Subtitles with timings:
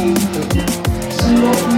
[0.00, 1.69] Slow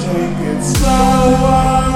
[0.00, 1.90] take it slow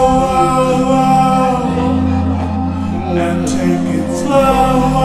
[3.17, 5.05] and take it slow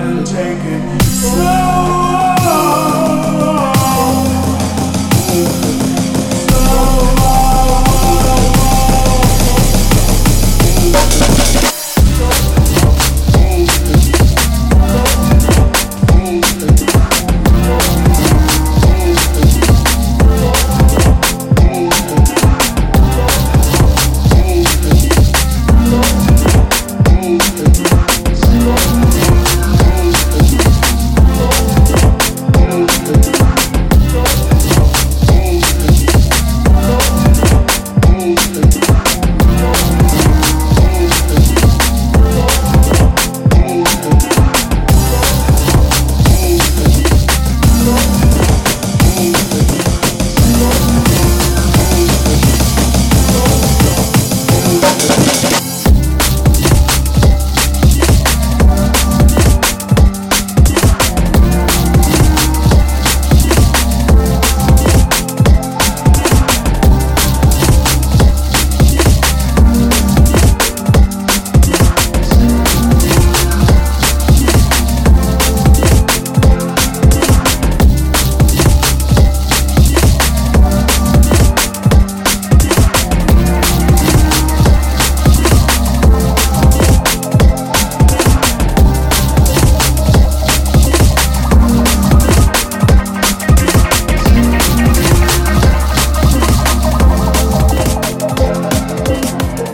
[0.00, 1.97] and take it slow.